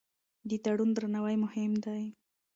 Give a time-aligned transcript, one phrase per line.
[0.49, 2.03] د تړون درناوی مهم دی.